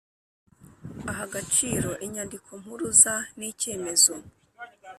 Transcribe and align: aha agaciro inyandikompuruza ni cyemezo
aha 1.09 1.23
agaciro 1.27 1.89
inyandikompuruza 2.05 3.13
ni 3.37 3.49
cyemezo 3.59 4.13